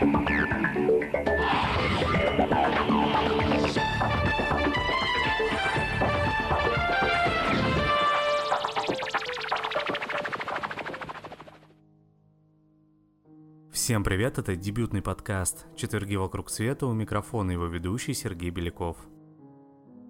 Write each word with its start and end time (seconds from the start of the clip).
Всем 0.00 0.08
привет, 14.02 14.38
это 14.38 14.56
дебютный 14.56 15.02
подкаст 15.02 15.66
«Четверги 15.76 16.16
вокруг 16.16 16.48
света» 16.48 16.86
у 16.86 16.94
микрофона 16.94 17.50
его 17.50 17.66
ведущий 17.66 18.14
Сергей 18.14 18.48
Беляков. 18.48 18.96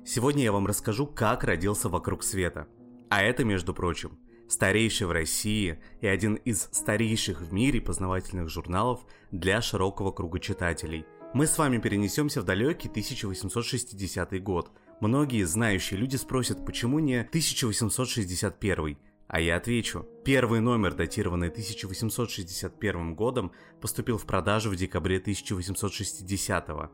Сегодня 0.04 0.45
я 0.45 0.52
вам 0.52 0.68
расскажу, 0.68 1.09
как 1.09 1.43
родился 1.43 1.88
«Вокруг 1.88 2.22
света». 2.22 2.68
А 3.09 3.22
это, 3.22 3.45
между 3.45 3.75
прочим, 3.75 4.20
старейший 4.51 5.07
в 5.07 5.12
России 5.12 5.79
и 6.01 6.07
один 6.07 6.35
из 6.35 6.69
старейших 6.73 7.41
в 7.41 7.53
мире 7.53 7.80
познавательных 7.80 8.49
журналов 8.49 9.00
для 9.31 9.63
широкого 9.63 10.11
круга 10.11 10.40
читателей. 10.40 11.07
Мы 11.32 11.46
с 11.46 11.57
вами 11.57 11.79
перенесемся 11.79 12.43
в 12.43 12.45
далекий 12.45 12.89
1860 12.89 14.43
год. 14.43 14.71
Многие 15.00 15.45
знающие 15.45 15.99
люди 15.99 16.17
спросят, 16.17 16.67
почему 16.67 16.99
не 16.99 17.21
1861 17.21 18.96
а 19.32 19.40
я 19.40 19.57
отвечу. 19.57 20.09
Первый 20.25 20.59
номер, 20.59 20.95
датированный 20.95 21.51
1861 21.51 23.14
годом, 23.14 23.53
поступил 23.81 24.18
в 24.18 24.26
продажу 24.26 24.71
в 24.71 24.76
декабре 24.76 25.18
1860 25.18 26.68
-го. 26.68 26.89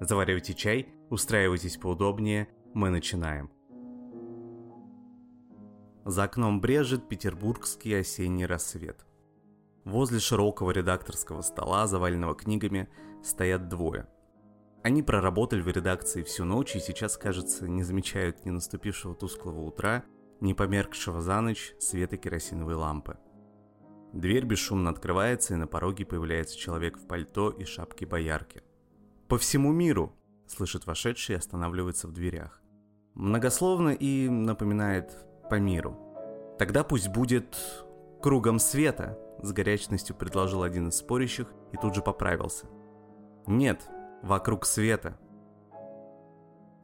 Заваривайте 0.00 0.54
чай, 0.54 0.88
устраивайтесь 1.10 1.76
поудобнее, 1.76 2.48
мы 2.72 2.88
начинаем. 2.88 3.50
За 6.04 6.24
окном 6.24 6.60
брежет 6.60 7.08
петербургский 7.08 7.94
осенний 7.94 8.46
рассвет. 8.46 9.06
Возле 9.84 10.18
широкого 10.18 10.70
редакторского 10.72 11.42
стола, 11.42 11.86
заваленного 11.86 12.34
книгами, 12.34 12.88
стоят 13.22 13.68
двое. 13.68 14.08
Они 14.82 15.02
проработали 15.02 15.60
в 15.60 15.68
редакции 15.68 16.24
всю 16.24 16.44
ночь 16.44 16.74
и 16.74 16.80
сейчас, 16.80 17.16
кажется, 17.16 17.68
не 17.68 17.84
замечают 17.84 18.44
ни 18.44 18.50
наступившего 18.50 19.14
тусклого 19.14 19.60
утра, 19.60 20.04
не 20.40 20.54
померкшего 20.54 21.20
за 21.20 21.40
ночь 21.40 21.74
света 21.78 22.16
керосиновой 22.16 22.74
лампы. 22.74 23.16
Дверь 24.12 24.44
бесшумно 24.44 24.90
открывается, 24.90 25.54
и 25.54 25.56
на 25.56 25.68
пороге 25.68 26.04
появляется 26.04 26.58
человек 26.58 26.98
в 26.98 27.06
пальто 27.06 27.50
и 27.50 27.64
шапке 27.64 28.06
боярки. 28.06 28.62
«По 29.28 29.38
всему 29.38 29.72
миру!»– 29.72 30.12
слышит 30.48 30.84
вошедший 30.84 31.36
и 31.36 31.38
останавливается 31.38 32.08
в 32.08 32.12
дверях. 32.12 32.60
Многословно 33.14 33.90
и 33.90 34.28
напоминает 34.28 35.16
«по 35.52 35.56
миру». 35.56 35.98
«Тогда 36.58 36.82
пусть 36.82 37.08
будет 37.08 37.58
кругом 38.22 38.58
света»,– 38.58 39.18
с 39.42 39.52
горячностью 39.52 40.16
предложил 40.16 40.62
один 40.62 40.88
из 40.88 40.96
спорящих 40.96 41.52
и 41.72 41.76
тут 41.76 41.94
же 41.94 42.00
поправился. 42.00 42.68
«Нет, 43.46 43.86
вокруг 44.22 44.64
света». 44.64 45.18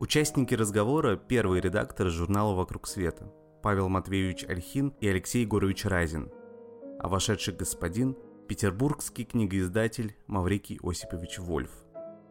Участники 0.01 0.53
разговора– 0.53 1.17
первый 1.29 1.63
редактор 1.63 2.09
журнала 2.09 2.55
«Вокруг 2.55 2.87
света», 2.87 3.33
Павел 3.63 3.89
Матвеевич 3.89 4.45
Альхин 4.45 4.93
и 5.01 5.09
Алексей 5.09 5.45
Егорович 5.45 5.87
Разин, 5.87 6.31
а 7.01 7.09
вошедший 7.09 7.55
господин– 7.55 8.19
петербургский 8.49 9.25
книгоиздатель 9.25 10.15
Маврикий 10.27 10.79
Осипович 10.83 11.39
Вольф. 11.39 11.71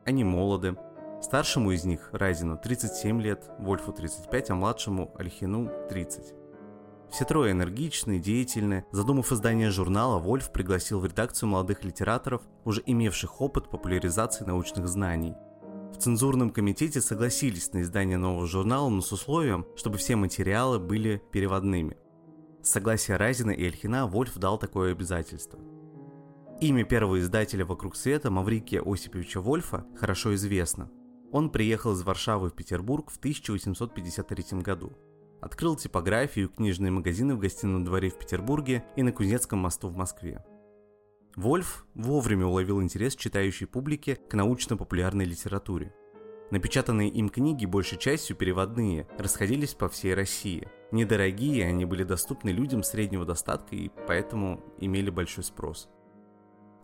Они 0.06 0.24
молоды. 0.24 0.78
Старшему 1.22 1.72
из 1.72 1.84
них, 1.84 2.10
Разину, 2.12 2.58
37 2.58 3.22
лет, 3.22 3.50
Вольфу 3.60 3.92
35, 3.92 4.50
а 4.52 4.56
младшему 4.56 5.14
Альхину 5.18 5.72
30. 5.90 6.34
Все 7.12 7.26
трое 7.26 7.52
энергичны, 7.52 8.20
деятельны. 8.20 8.86
Задумав 8.92 9.32
издание 9.32 9.70
журнала, 9.72 10.20
Вольф 10.20 10.52
пригласил 10.52 11.00
в 11.00 11.06
редакцию 11.06 11.50
молодых 11.50 11.84
литераторов, 11.84 12.42
уже 12.66 12.84
имевших 12.86 13.42
опыт 13.42 13.70
популяризации 13.70 14.46
научных 14.46 14.88
знаний– 14.88 15.36
в 15.98 16.00
цензурном 16.00 16.52
комитете 16.52 17.02
согласились 17.02 17.74
на 17.74 17.82
издание 17.82 18.18
нового 18.18 18.46
журнала, 18.46 18.88
но 18.88 19.02
с 19.02 19.12
условием, 19.12 19.66
чтобы 19.76 19.98
все 19.98 20.16
материалы 20.16 20.78
были 20.78 21.22
переводными. 21.32 21.98
С 22.62 22.70
согласия 22.70 23.16
Разина 23.16 23.50
и 23.50 23.64
Эльхина 23.64 24.06
Вольф 24.06 24.38
дал 24.38 24.60
такое 24.60 24.92
обязательство. 24.92 25.60
Имя 26.62 26.84
первого 26.84 27.20
издателя 27.20 27.66
«Вокруг 27.66 27.96
света» 27.96 28.30
Маврикия 28.30 28.84
Осиповича 28.86 29.42
Вольфа 29.42 29.88
хорошо 30.00 30.36
известно. 30.36 30.90
Он 31.32 31.50
приехал 31.50 31.94
из 31.94 32.04
Варшавы 32.04 32.50
в 32.50 32.54
Петербург 32.54 33.12
в 33.12 33.18
1853 33.18 34.62
году. 34.62 34.94
Открыл 35.42 35.76
типографию 35.76 36.50
книжные 36.50 36.92
магазины 36.92 37.36
в 37.36 37.40
гостином 37.40 37.84
дворе 37.84 38.10
в 38.10 38.18
Петербурге 38.18 38.86
и 38.96 39.04
на 39.04 39.12
Кузнецком 39.12 39.60
мосту 39.60 39.90
в 39.90 39.96
Москве. 39.96 40.44
Вольф 41.36 41.86
вовремя 41.94 42.46
уловил 42.46 42.82
интерес 42.82 43.16
читающей 43.16 43.68
публики 43.68 44.18
к 44.28 44.34
научно-популярной 44.34 45.26
литературе. 45.26 45.94
Напечатанные 46.50 47.10
им 47.10 47.30
книги, 47.30 47.66
большей 47.66 47.98
частью 47.98 48.36
переводные, 48.38 49.08
расходились 49.18 49.74
по 49.74 49.90
всей 49.90 50.14
России. 50.14 50.68
Недорогие, 50.92 51.68
они 51.68 51.84
были 51.86 52.04
доступны 52.04 52.50
людям 52.50 52.84
среднего 52.84 53.26
достатка 53.26 53.76
и 53.76 53.92
поэтому 54.08 54.64
имели 54.80 55.10
большой 55.10 55.44
спрос. 55.44 55.90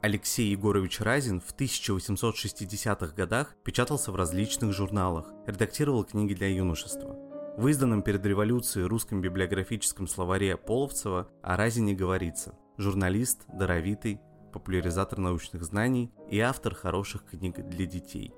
Алексей 0.03 0.49
Егорович 0.49 0.99
Разин 0.99 1.39
в 1.39 1.55
1860-х 1.55 3.15
годах 3.15 3.55
печатался 3.63 4.11
в 4.11 4.17
различных 4.17 4.73
журналах, 4.73 5.31
редактировал 5.47 6.03
книги 6.03 6.33
для 6.33 6.49
юношества. 6.49 7.15
В 7.55 7.65
изданном 7.69 8.01
перед 8.01 8.25
революцией 8.25 8.85
русском 8.87 9.21
библиографическом 9.21 10.09
словаре 10.09 10.57
Половцева 10.57 11.29
о 11.41 11.55
Разине 11.55 11.93
говорится– 11.93 12.59
журналист, 12.77 13.45
даровитый, 13.47 14.19
популяризатор 14.51 15.19
научных 15.19 15.63
знаний 15.63 16.11
и 16.29 16.37
автор 16.37 16.75
хороших 16.75 17.23
книг 17.23 17.65
для 17.69 17.85
детей. 17.85 18.33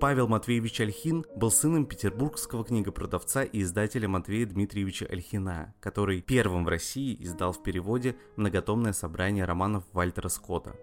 Павел 0.00 0.28
Матвеевич 0.28 0.80
Альхин 0.80 1.26
был 1.36 1.50
сыном 1.50 1.84
петербургского 1.84 2.64
книгопродавца 2.64 3.42
и 3.42 3.60
издателя 3.60 4.08
Матвея 4.08 4.46
Дмитриевича 4.46 5.04
Альхина, 5.04 5.74
который 5.78 6.22
первым 6.22 6.64
в 6.64 6.68
России 6.68 7.22
издал 7.22 7.52
в 7.52 7.62
переводе 7.62 8.16
многотомное 8.36 8.94
собрание 8.94 9.44
романов 9.44 9.84
Вальтера 9.92 10.28
Скотта. 10.30 10.74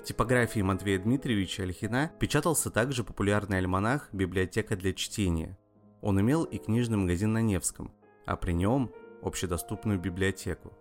В 0.00 0.02
типографии 0.02 0.60
Матвея 0.60 0.98
Дмитриевича 0.98 1.62
Альхина 1.62 2.10
печатался 2.18 2.70
также 2.70 3.04
популярный 3.04 3.58
альманах 3.58 4.08
«Библиотека 4.12 4.74
для 4.74 4.94
чтения». 4.94 5.58
Он 6.00 6.18
имел 6.18 6.44
и 6.44 6.56
книжный 6.56 6.96
магазин 6.96 7.34
на 7.34 7.42
Невском, 7.42 7.92
а 8.24 8.36
при 8.36 8.52
нем 8.52 8.90
общедоступную 9.22 10.00
библиотеку. 10.00 10.72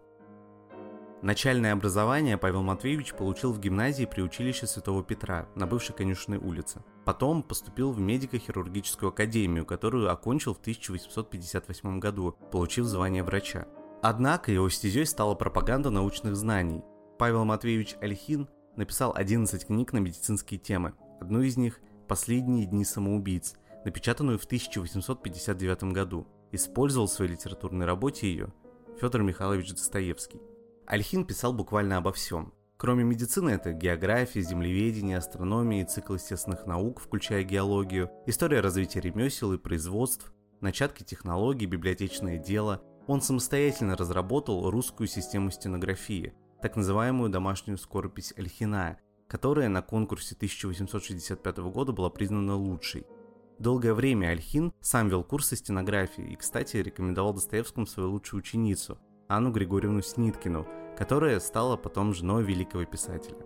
Начальное 1.22 1.74
образование 1.74 2.38
Павел 2.38 2.64
Матвеевич 2.64 3.14
получил 3.14 3.52
в 3.52 3.60
гимназии 3.60 4.06
при 4.06 4.22
училище 4.22 4.68
Святого 4.68 5.04
Петра 5.04 5.50
на 5.54 5.68
бывшей 5.68 5.94
Конюшенной 5.94 6.38
улице. 6.38 6.82
Потом 7.04 7.44
поступил 7.44 7.92
в 7.92 8.00
медико-хирургическую 8.00 9.10
академию, 9.10 9.66
которую 9.66 10.10
окончил 10.10 10.54
в 10.54 10.60
1858 10.60 12.00
году, 12.00 12.38
получив 12.54 12.86
звание 12.86 13.24
врача. 13.24 13.68
Однако 14.02 14.54
его 14.54 14.70
стезей 14.70 15.06
стала 15.06 15.36
пропаганда 15.36 15.90
научных 15.90 16.38
знаний. 16.38 16.86
Павел 17.18 17.44
Матвеевич 17.44 17.98
Альхин 18.00 18.48
написал 18.80 19.14
11 19.14 19.68
книг 19.68 19.92
на 19.92 19.98
медицинские 19.98 20.58
темы. 20.58 20.94
Одну 21.20 21.42
из 21.42 21.58
них 21.58 21.82
«Последние 22.08 22.66
дни 22.66 22.86
самоубийц», 22.86 23.56
напечатанную 23.84 24.40
в 24.40 24.46
1859 24.46 25.84
году. 25.92 26.28
Использовал 26.54 27.08
в 27.08 27.12
своей 27.12 27.34
литературной 27.34 27.86
работе 27.86 28.32
ее 28.32 28.54
Федор 29.00 29.22
Михайлович 29.22 29.72
Достоевский. 29.72 30.42
Альхин 30.88 31.26
писал 31.26 31.52
буквально 31.52 31.98
обо 31.98 32.14
всем. 32.14 32.54
Кроме 32.78 33.04
медицины, 33.04 33.50
это 33.50 33.74
география, 33.74 34.42
землеведение, 34.42 35.18
астрономия 35.18 35.84
и 35.84 35.88
цикл 35.88 36.14
естественных 36.14 36.66
наук, 36.66 37.02
включая 37.02 37.44
геологию, 37.44 38.10
история 38.28 38.62
развития 38.62 39.02
ремесел 39.02 39.52
и 39.52 39.58
производств, 39.58 40.34
начатки 40.62 41.04
технологий, 41.04 41.66
библиотечное 41.66 42.38
дело. 42.38 42.82
Он 43.08 43.22
самостоятельно 43.22 43.98
разработал 43.98 44.72
русскую 44.72 45.08
систему 45.08 45.52
стенографии, 45.52 46.34
так 46.62 46.76
называемую 46.76 47.30
домашнюю 47.30 47.78
скоропись 47.78 48.34
Альхина, 48.38 48.98
которая 49.28 49.70
на 49.70 49.82
конкурсе 49.82 50.36
1865 50.36 51.58
года 51.58 51.92
была 51.92 52.10
признана 52.10 52.56
лучшей. 52.56 53.06
Долгое 53.60 53.94
время 53.94 54.28
Альхин 54.28 54.74
сам 54.82 55.10
вел 55.10 55.24
курсы 55.24 55.56
стенографии 55.56 56.32
и, 56.32 56.36
кстати, 56.36 56.78
рекомендовал 56.78 57.34
Достоевскому 57.34 57.86
свою 57.86 58.12
лучшую 58.12 58.40
ученицу, 58.40 58.98
Анну 59.28 59.52
Григорьевну 59.52 60.02
Сниткину, 60.02 60.68
которая 60.98 61.40
стала 61.40 61.78
потом 61.78 62.14
женой 62.14 62.44
великого 62.44 62.86
писателя. 62.86 63.46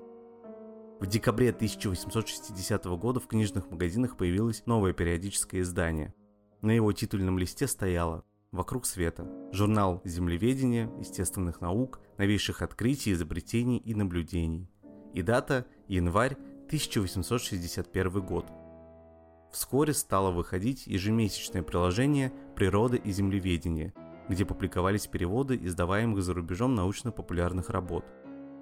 В 1.00 1.08
декабре 1.08 1.50
1860 1.50 2.86
года 2.86 3.20
в 3.20 3.28
книжных 3.28 3.70
магазинах 3.70 4.16
появилось 4.16 4.66
новое 4.66 4.94
периодическое 4.94 5.62
издание. 5.62 6.14
На 6.62 6.72
его 6.72 6.94
титульном 6.94 7.38
листе 7.38 7.68
стояло 7.68 8.24
«Вокруг 8.54 8.86
света»– 8.86 9.28
журнал 9.52 10.00
землеведения, 10.06 10.88
естественных 11.00 11.60
наук, 11.60 12.00
новейших 12.20 12.62
открытий, 12.62 13.12
изобретений 13.12 13.78
и 13.78 13.96
наблюдений. 13.96 14.70
И 15.12 15.24
дата– 15.24 15.66
январь 15.88 16.34
1861 16.68 18.22
год. 18.22 18.46
Вскоре 19.52 19.94
стало 19.96 20.30
выходить 20.30 20.86
ежемесячное 20.86 21.64
приложение 21.64 22.32
«Природа 22.56 22.96
и 22.96 23.12
землеведение», 23.12 23.92
где 24.30 24.46
публиковались 24.46 25.08
переводы 25.08 25.60
издаваемых 25.60 26.22
за 26.22 26.36
рубежом 26.36 26.76
научно-популярных 26.76 27.72
работ. 27.72 28.06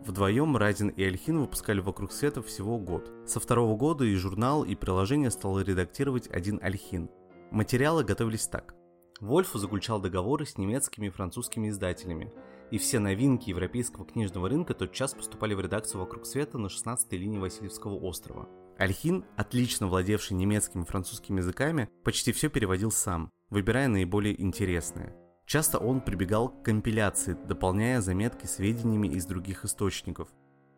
Вдвоем 0.05 0.55
Разин 0.55 0.87
и 0.87 1.03
Альхин 1.03 1.41
выпускали 1.41 1.81
«Вокруг 1.81 2.13
света» 2.13 2.41
всего 2.41 2.79
год. 2.79 3.11
Со 3.27 3.41
второго 3.41 3.75
года 3.75 4.05
и 4.05 4.15
журнал, 4.15 4.63
и 4.63 4.73
приложение 4.73 5.31
стал 5.31 5.59
редактировать 5.59 6.29
один 6.29 6.61
Альхин. 6.63 7.09
Материалы 7.51 8.05
готовились 8.05 8.47
так. 8.47 8.73
Вольф 9.21 9.51
заключал 9.53 10.01
договоры 10.01 10.47
с 10.47 10.57
немецкими 10.57 11.05
и 11.05 11.09
французскими 11.11 11.69
издателями, 11.69 12.33
и 12.71 12.79
все 12.79 12.97
новинки 12.97 13.51
европейского 13.51 14.03
книжного 14.03 14.49
рынка 14.49 14.73
тотчас 14.73 15.13
поступали 15.13 15.53
в 15.53 15.61
редакцию 15.61 16.01
«Вокруг 16.01 16.25
света» 16.25 16.57
на 16.57 16.67
16-й 16.67 17.17
линии 17.17 17.37
Васильевского 17.37 17.95
острова. 17.97 18.49
Альхин, 18.79 19.23
отлично 19.37 19.85
владевший 19.85 20.35
немецким 20.35 20.81
и 20.81 20.87
французским 20.87 21.37
языками, 21.37 21.87
почти 22.03 22.31
все 22.31 22.49
переводил 22.49 22.89
сам, 22.89 23.29
выбирая 23.51 23.87
наиболее 23.87 24.41
интересное. 24.41 25.15
Часто 25.45 25.77
он 25.77 26.01
прибегал 26.01 26.49
к 26.49 26.63
компиляции, 26.63 27.37
дополняя 27.47 28.01
заметки 28.01 28.47
сведениями 28.47 29.07
из 29.07 29.27
других 29.27 29.65
источников. 29.65 30.29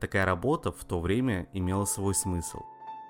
Такая 0.02 0.26
работа 0.26 0.74
в 0.74 0.84
то 0.84 1.00
время 1.00 1.48
имела 1.54 1.86
свой 1.86 2.14
смысл. 2.14 2.60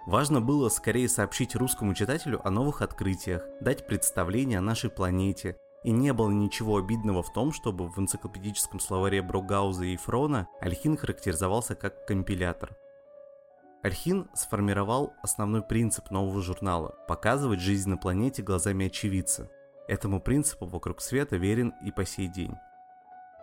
Важно 0.06 0.42
было 0.42 0.68
скорее 0.68 1.08
сообщить 1.08 1.56
русскому 1.56 1.94
читателю 1.94 2.46
о 2.46 2.50
новых 2.50 2.82
открытиях, 2.82 3.44
дать 3.62 3.88
представление 3.88 4.60
о 4.60 4.62
нашей 4.62 4.90
планете, 4.90 5.58
и 5.84 5.92
не 5.92 6.12
было 6.12 6.30
ничего 6.30 6.78
обидного 6.78 7.24
в 7.24 7.32
том, 7.32 7.54
чтобы 7.54 7.88
в 7.88 7.98
энциклопедическом 7.98 8.80
словаре 8.80 9.22
Брогауза 9.22 9.86
и 9.86 9.96
Фрона 9.96 10.48
Альхин 10.60 10.98
характеризовался 10.98 11.76
как 11.76 12.06
компилятор. 12.06 12.76
Альхин 13.82 14.30
сформировал 14.34 15.14
основной 15.22 15.62
принцип 15.62 16.10
нового 16.10 16.42
журнала– 16.42 16.96
показывать 17.08 17.60
жизнь 17.60 17.90
на 17.90 17.98
планете 17.98 18.42
глазами 18.42 18.88
очевидца. 18.88 19.50
Этому 19.88 20.22
принципу 20.22 20.66
вокруг 20.66 21.02
света 21.02 21.36
верен 21.36 21.74
и 21.84 21.92
по 21.92 22.06
сей 22.06 22.28
день. 22.28 22.56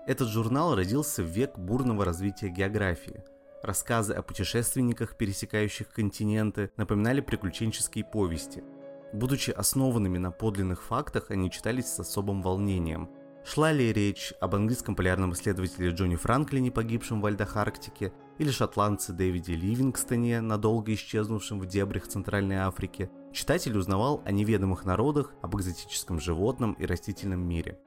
Этот 0.07 0.29
журнал 0.29 0.75
родился 0.75 1.23
в 1.23 1.27
век 1.27 1.59
бурного 1.59 2.07
развития 2.07 2.49
географии. 2.49 3.23
Рассказы 3.63 4.15
о 4.15 4.23
путешественниках, 4.23 5.17
пересекающих 5.17 5.89
континенты, 5.91 6.71
напоминали 6.79 7.21
приключенческие 7.21 8.05
повести. 8.05 8.65
Будучи 9.13 9.51
основанными 9.51 10.17
на 10.17 10.31
подлинных 10.31 10.83
фактах, 10.83 11.31
они 11.31 11.51
читались 11.51 11.87
с 11.87 12.01
особым 12.01 12.43
волнением. 12.43 13.11
Шла 13.45 13.73
ли 13.73 13.93
речь 13.93 14.33
об 14.41 14.55
английском 14.55 14.95
полярном 14.95 15.33
исследователе 15.33 15.91
Джонни 15.91 16.17
Франклине, 16.17 16.71
погибшем 16.71 17.21
в 17.21 17.27
Альдах 17.27 17.57
Арктике, 17.57 18.13
или 18.39 18.51
шотландце 18.51 19.13
Дэвиде 19.13 19.55
Ливингстоне, 19.55 20.41
надолго 20.41 20.95
исчезнувшем 20.95 21.61
в 21.61 21.67
дебрях 21.67 22.07
Центральной 22.07 22.57
Африки, 22.57 23.11
читатель 23.33 23.77
узнавал 23.77 24.23
о 24.25 24.33
неведомых 24.33 24.87
народах, 24.87 25.35
об 25.43 25.57
экзотическом 25.57 26.19
животном 26.19 26.73
и 26.75 26.87
растительном 26.87 27.47
мире. 27.47 27.79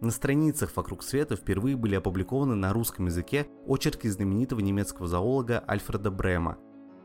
На 0.00 0.10
страницах 0.10 0.76
«Вокруг 0.76 1.02
света» 1.02 1.36
впервые 1.36 1.76
были 1.76 1.94
опубликованы 1.94 2.54
на 2.54 2.72
русском 2.72 3.06
языке 3.06 3.48
очерки 3.66 4.08
знаменитого 4.08 4.60
немецкого 4.60 5.08
зоолога 5.08 5.64
Альфреда 5.68 6.10
Брема. 6.10 6.58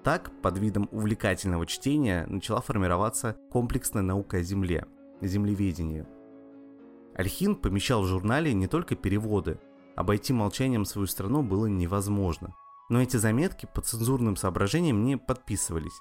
Так, 0.04 0.32
под 0.42 0.58
видом 0.58 0.90
увлекательного 0.92 1.66
чтения 1.66 2.26
начала 2.28 2.62
формироваться 2.62 3.38
комплексная 3.52 4.02
наука 4.04 4.38
о 4.38 4.44
Земле– 4.44 4.86
землеведение. 5.22 6.08
Альхин 7.16 7.56
помещал 7.56 8.04
в 8.04 8.08
журнале 8.08 8.54
не 8.54 8.68
только 8.68 8.96
переводы, 8.96 9.60
обойти 9.96 10.34
молчанием 10.34 10.86
свою 10.86 11.08
страну 11.08 11.44
было 11.44 11.68
невозможно 11.68 12.54
но 12.92 13.02
эти 13.02 13.16
заметки 13.16 13.70
по 13.74 13.80
цензурным 13.80 14.36
соображениям 14.36 15.06
не 15.06 15.18
подписывались. 15.18 15.98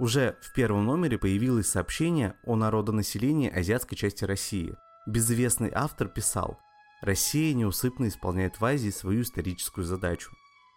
Уже 0.00 0.36
в 0.42 0.52
первом 0.52 0.86
номере 0.86 1.16
появилось 1.16 1.68
сообщение 1.68 2.34
о 2.44 2.56
народонаселении 2.56 3.48
азиатской 3.48 3.96
части 3.96 4.24
России. 4.24 4.74
Безызвестный 5.06 5.70
автор 5.74 6.06
писал 6.06 6.60
«Россия 7.00 7.54
неусыпно 7.54 8.06
исполняет 8.06 8.60
в 8.60 8.64
Азии 8.64 8.90
свою 8.90 9.22
историческую 9.22 9.84
задачу. 9.84 10.30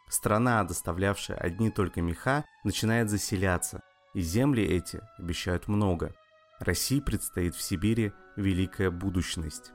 Страна, 0.09 0.63
доставлявшая 0.63 1.37
одни 1.37 1.69
только 1.69 2.01
меха, 2.01 2.43
начинает 2.63 3.09
заселяться, 3.11 3.81
и 4.15 4.21
земли 4.21 4.63
эти 4.63 5.01
обещают 5.19 5.67
много. 5.67 6.15
России 6.59 6.99
предстоит 6.99 7.53
в 7.53 7.61
Сибири 7.61 8.13
великая 8.35 8.89
будущность». 8.89 9.71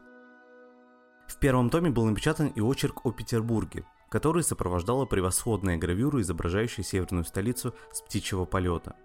В 1.29 1.37
первом 1.39 1.71
томе 1.71 1.91
был 1.91 2.07
напечатан 2.07 2.49
и 2.49 2.61
очерк 2.61 3.07
о 3.07 3.13
Петербурге, 3.13 3.85
который 4.09 4.43
сопровождала 4.43 5.07
превосходная 5.07 5.77
гравюра, 5.77 6.21
изображающая 6.21 6.83
северную 6.83 7.25
столицу 7.25 7.73
с 7.93 8.03
птичьего 8.03 8.47
полета. 8.47 8.97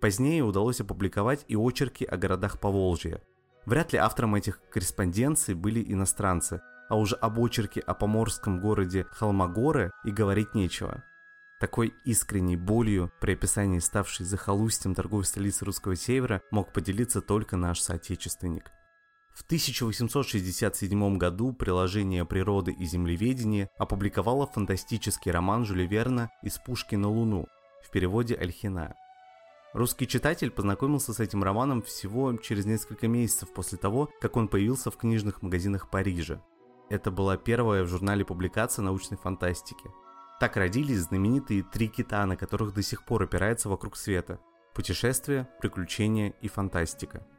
Позднее 0.00 0.44
удалось 0.44 0.80
опубликовать 0.80 1.44
и 1.48 1.56
очерки 1.56 2.04
о 2.04 2.16
городах 2.16 2.60
Поволжья. 2.60 3.20
Вряд 3.66 3.92
ли 3.92 3.98
автором 3.98 4.34
этих 4.34 4.60
корреспонденций 4.70 5.54
были 5.54 5.84
иностранцы, 5.92 6.60
а 6.88 6.96
уже 6.96 7.16
об 7.16 7.38
очерке 7.38 7.80
о 7.80 7.94
поморском 7.94 8.60
городе 8.60 9.06
Холмогоры 9.12 9.92
и 10.04 10.10
говорить 10.10 10.54
нечего. 10.54 11.04
Такой 11.60 11.94
искренней 12.04 12.56
болью 12.56 13.12
при 13.20 13.34
описании 13.34 13.78
ставшей 13.78 14.26
захолустьем 14.26 14.94
торговой 14.94 15.24
столицы 15.24 15.64
русского 15.64 15.94
севера 15.94 16.42
мог 16.50 16.72
поделиться 16.72 17.20
только 17.20 17.56
наш 17.56 17.80
соотечественник– 17.80 18.70
в 19.34 19.44
1867 19.44 21.16
году 21.16 21.52
приложение 21.54 22.24
«Природы 22.26 22.70
и 22.72 22.84
землеведения» 22.84 23.70
опубликовало 23.78 24.46
фантастический 24.46 25.30
роман 25.30 25.64
Жюля 25.64 25.86
Верна 25.86 26.28
«Из 26.42 26.58
пушки 26.58 26.96
на 26.96 27.08
Луну» 27.08 27.46
в 27.82 27.90
переводе 27.90 28.34
Альхина. 28.34 28.94
Русский 29.72 30.06
читатель 30.06 30.50
познакомился 30.50 31.12
с 31.12 31.20
этим 31.20 31.42
романом 31.42 31.82
всего 31.82 32.36
через 32.36 32.66
несколько 32.66 33.08
месяцев 33.08 33.52
после 33.52 33.78
того, 33.78 34.10
как 34.20 34.36
он 34.36 34.48
появился 34.48 34.90
в 34.90 34.96
книжных 34.96 35.42
магазинах 35.42 35.90
Парижа. 35.90 36.42
Это 36.90 37.10
была 37.10 37.36
первая 37.36 37.84
в 37.84 37.88
журнале 37.88 38.24
публикация 38.24 38.82
научной 38.82 39.16
фантастики. 39.16 39.90
Так 40.40 40.56
родились 40.56 41.00
знаменитые 41.00 41.62
три 41.62 41.88
кита, 41.88 42.26
на 42.26 42.36
которых 42.36 42.74
до 42.74 42.82
сих 42.82 43.04
пор 43.04 43.22
опирается 43.22 43.68
вокруг 43.68 43.96
света– 43.96 44.40
путешествия, 44.74 45.48
приключения 45.60 46.34
и 46.42 46.48
фантастика– 46.48 47.26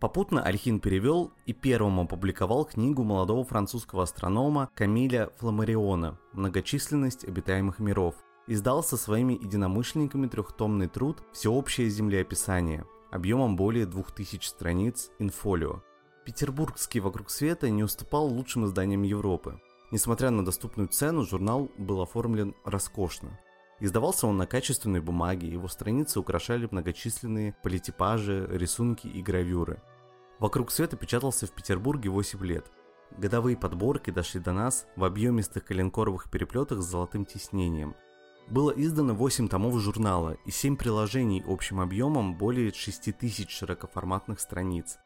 Попутно 0.00 0.42
Альхин 0.42 0.80
перевел 0.80 1.30
и 1.44 1.52
первым 1.52 2.00
опубликовал 2.00 2.64
книгу 2.64 3.04
молодого 3.04 3.44
французского 3.44 4.04
астронома 4.04 4.70
Камиля 4.74 5.28
Фламариона 5.36 6.18
«Многочисленность 6.32 7.26
обитаемых 7.26 7.80
миров». 7.80 8.14
Издал 8.50 8.82
со 8.82 8.96
своими 8.96 9.34
единомышленниками 9.34 10.26
трехтомный 10.26 10.88
труд 10.88 11.22
«Всеобщее 11.32 11.88
землеописание» 11.88 12.84
объемом 13.12 13.54
более 13.54 13.86
2000 13.86 14.44
страниц 14.44 15.12
инфолио. 15.20 15.84
Петербургский 16.24 16.98
«Вокруг 16.98 17.30
света» 17.30 17.70
не 17.70 17.84
уступал 17.84 18.26
лучшим 18.26 18.66
изданиям 18.66 19.04
Европы. 19.04 19.60
Несмотря 19.92 20.30
на 20.30 20.44
доступную 20.44 20.88
цену, 20.88 21.22
журнал 21.22 21.70
был 21.78 22.00
оформлен 22.00 22.56
роскошно. 22.64 23.38
Издавался 23.78 24.26
он 24.26 24.36
на 24.36 24.48
качественной 24.48 25.00
бумаге, 25.00 25.46
его 25.46 25.68
страницы 25.68 26.18
украшали 26.18 26.66
многочисленные 26.68 27.54
политипажи, 27.62 28.48
рисунки 28.50 29.06
и 29.06 29.22
гравюры. 29.22 29.80
«Вокруг 30.40 30.72
света» 30.72 30.96
печатался 30.96 31.46
в 31.46 31.52
Петербурге 31.52 32.10
8 32.10 32.44
лет. 32.44 32.66
Годовые 33.16 33.56
подборки 33.56 34.10
дошли 34.10 34.40
до 34.40 34.52
нас 34.52 34.88
в 34.96 35.04
объемистых 35.04 35.64
коленкоровых 35.64 36.28
переплетах 36.28 36.80
с 36.80 36.86
золотым 36.86 37.24
тиснением. 37.24 37.94
Было 38.48 38.70
издано 38.70 39.14
8 39.14 39.48
томов 39.48 39.78
журнала 39.78 40.36
и 40.44 40.50
7 40.50 40.76
приложений 40.76 41.44
общим 41.46 41.80
объемом 41.80 42.36
более 42.36 42.72
6000 42.72 43.48
широкоформатных 43.50 44.40
страниц. 44.40 44.98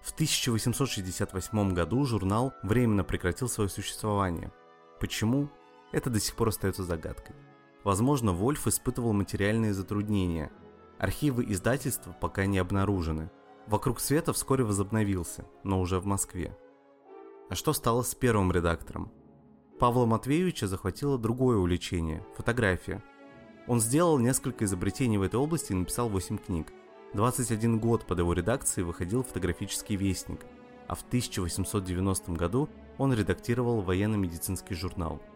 В 0.00 0.12
1868 0.12 1.74
году 1.74 2.04
журнал 2.04 2.54
временно 2.62 3.04
прекратил 3.04 3.48
свое 3.48 3.68
существование. 3.68 4.52
Почему? 5.00 5.50
Это 5.92 6.10
до 6.10 6.20
сих 6.20 6.36
пор 6.36 6.48
остается 6.48 6.84
загадкой. 6.84 7.36
Возможно, 7.84 8.32
Вольф 8.32 8.66
испытывал 8.66 9.12
материальные 9.12 9.74
затруднения. 9.74 10.50
Архивы 10.98 11.44
издательства 11.48 12.16
пока 12.20 12.46
не 12.46 12.58
обнаружены. 12.58 13.30
«Вокруг 13.66 14.00
света» 14.00 14.32
вскоре 14.32 14.64
возобновился, 14.64 15.44
но 15.64 15.80
уже 15.80 15.98
в 15.98 16.06
Москве. 16.06 16.56
А 17.50 17.54
что 17.54 17.72
стало 17.72 18.02
с 18.02 18.14
первым 18.14 18.52
редактором? 18.52 19.12
Павла 19.78 20.06
Матвеевича 20.06 20.66
захватило 20.66 21.18
другое 21.18 21.58
увлечение– 21.58 22.24
фотография. 22.36 23.02
Он 23.66 23.80
сделал 23.80 24.18
несколько 24.18 24.64
изобретений 24.64 25.18
в 25.18 25.22
этой 25.22 25.36
области 25.36 25.72
и 25.72 25.76
написал 25.76 26.08
8 26.08 26.38
книг. 26.38 26.72
21 27.14 27.78
год 27.78 28.06
под 28.06 28.18
его 28.18 28.32
редакцией 28.32 28.84
выходил 28.84 29.22
фотографический 29.22 29.96
вестник, 29.96 30.40
а 30.88 30.94
в 30.94 31.02
1890 31.02 32.32
году 32.32 32.68
он 32.98 33.12
редактировал 33.12 33.82
военно-медицинский 33.82 34.74
журнал– 34.74 35.20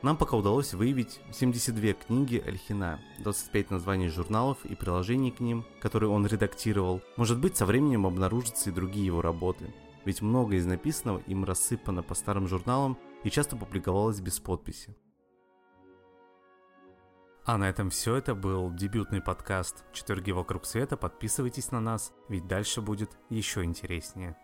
нам 0.00 0.16
пока 0.16 0.36
удалось 0.36 0.74
выявить 0.74 1.20
72 1.32 1.94
книги 1.94 2.42
Альхина, 2.46 3.00
25 3.18 3.72
названий 3.72 4.08
журналов 4.08 4.58
и 4.64 4.76
приложений 4.76 5.32
к 5.32 5.40
ним, 5.40 5.64
которые 5.80 6.08
он 6.10 6.24
редактировал. 6.24 7.02
Может 7.16 7.40
быть, 7.40 7.56
со 7.56 7.66
временем 7.66 8.06
обнаружатся 8.06 8.70
и 8.70 8.72
другие 8.72 9.06
его 9.06 9.22
работы. 9.22 9.74
Ведь 10.04 10.22
многое 10.22 10.58
из 10.58 10.66
написанного 10.66 11.18
им 11.26 11.44
рассыпано 11.44 12.04
по 12.04 12.14
старым 12.14 12.46
журналам 12.46 12.96
и 13.24 13.30
часто 13.30 13.56
публиковалось 13.56 14.20
без 14.20 14.40
подписи. 14.40 14.96
А 17.44 17.56
на 17.56 17.68
этом 17.68 17.88
все. 17.88 18.14
Это 18.14 18.34
был 18.34 18.70
дебютный 18.70 19.22
подкаст 19.22 19.84
«Четверги 19.92 20.32
вокруг 20.32 20.66
света». 20.66 20.98
Подписывайтесь 20.98 21.70
на 21.72 21.80
нас, 21.80 22.12
ведь 22.28 22.46
дальше 22.46 22.82
будет 22.82 23.16
еще 23.30 23.64
интереснее. 23.64 24.36